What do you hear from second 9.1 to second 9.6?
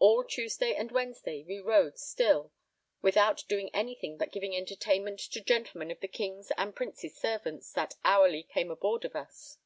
us.